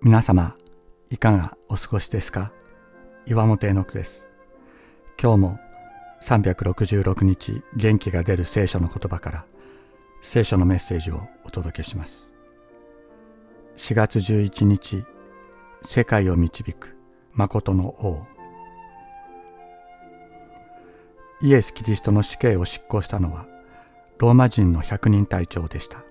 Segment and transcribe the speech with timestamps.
[0.00, 0.54] 皆様
[1.10, 2.52] いかがお過ごしですか？
[3.26, 4.30] 岩本絵の句です。
[5.20, 5.58] 今日も
[6.22, 9.44] 366日元気が出る聖書の言葉から
[10.22, 12.32] 聖書のメッセージをお届けします。
[13.76, 15.04] 4月11日
[15.82, 16.96] 世界を導く
[17.32, 18.24] 誠の王。
[21.42, 23.48] イエス・キリストの死刑を執行したのは
[24.18, 26.04] ローマ人の百人隊長でした。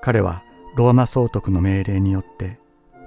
[0.00, 0.42] 彼は
[0.74, 2.58] ローマ総督の命令によって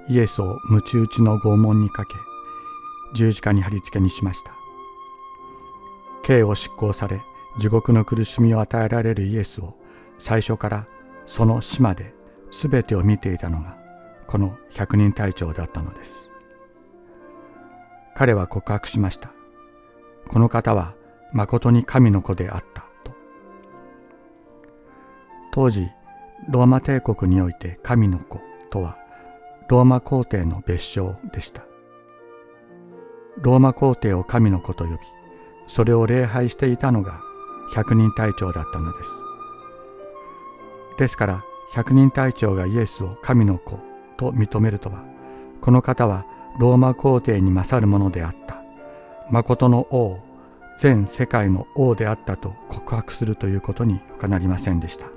[0.08, 2.14] イエスを鞭打ちの拷問にかけ
[3.16, 4.52] 十字架に貼り付けにしました。
[6.24, 7.22] 刑を執行され
[7.60, 9.76] 地獄の苦しみを与えられるイエスを
[10.20, 10.88] 最初から
[11.26, 12.14] その死まで
[12.52, 13.78] 全てを見ていたのが
[14.28, 16.30] この百人隊長だったのです。
[18.16, 19.32] 彼は告白しました。
[20.28, 20.96] この方は
[21.34, 23.12] 誠に神の子であったと。
[25.52, 25.90] 当時
[26.48, 28.40] ローマ帝国において神の子
[28.70, 28.98] とは
[29.68, 31.64] ローマ皇帝の別称でした。
[33.42, 34.98] ローマ皇帝を神の子と呼び
[35.68, 37.20] それを礼拝していたのが
[37.74, 39.10] 百人隊長だったのです。
[40.98, 43.80] ですから百人隊長がイエスを神の子
[44.18, 45.04] と認めるとは
[45.62, 46.26] この方は
[46.60, 48.62] ローマ皇帝に勝るものであった。
[49.30, 50.20] 誠の王
[50.78, 55.08] 全世界の王であったと告白するということに他なりませんでした。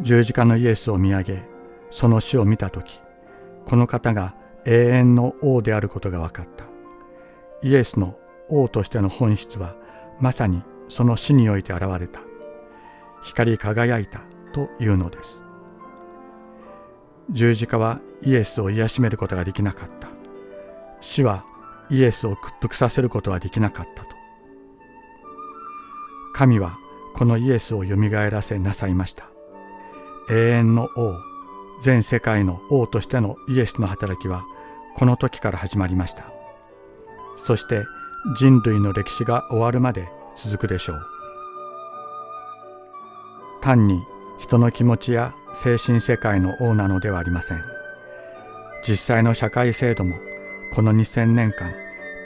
[0.00, 1.42] 十字架のイエスを見上げ
[1.90, 3.00] その死を見た時
[3.66, 4.34] この方が
[4.64, 6.64] 永遠の王であることが分かった。
[7.62, 8.16] イエスの
[8.48, 9.76] 王としての本質は
[10.20, 12.20] まさにその死において現れた。
[13.22, 14.20] 光り輝いた
[14.52, 15.40] というのです。
[17.30, 20.08] 十字架はイエスを癒しめることができなかった。
[21.00, 21.44] 死は
[21.90, 24.08] イエスを屈服させることはできなかったと。
[26.34, 26.78] 神は
[27.14, 29.31] このイエスをよみがえらせなさいました。
[30.32, 31.20] 永遠の王
[31.82, 34.46] 全世界の王としてのイエスの働きは
[34.96, 36.24] この時から始まりました。
[37.36, 37.84] そして
[38.38, 41.06] 人類の歴史が終わるまで続くでしょう。
[43.60, 44.00] 単に
[44.38, 47.62] 人の気持ちや精神世界の王なのではありません。
[48.88, 50.16] 実際の社会制度も
[50.74, 51.74] この2000年間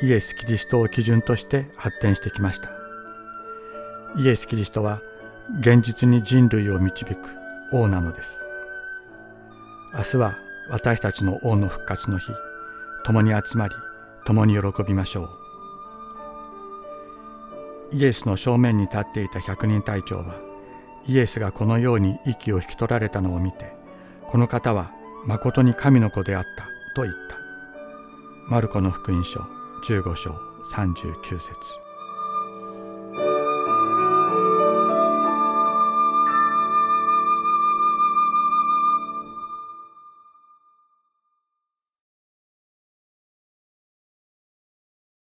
[0.00, 2.70] イエス・キリストを基準として発展してきました。
[4.16, 5.03] イエス・キリストは
[5.59, 8.44] 現実に人類を導く王なのです。
[9.94, 10.38] 明日は
[10.69, 12.32] 私たちの王の復活の日。
[13.06, 13.75] 共に集まり
[14.25, 15.31] 共に喜びましょ
[17.93, 17.97] う。
[17.97, 20.34] イエスの正面に立っていた百人隊長は
[21.06, 23.72] イエスがこのように息を引き取られたのを見て
[24.28, 24.91] この方は
[25.25, 26.66] まことに神の子であった
[26.97, 27.37] と言った。
[28.48, 29.38] マルコの福音書
[29.84, 30.33] 15章
[30.72, 31.85] 39節。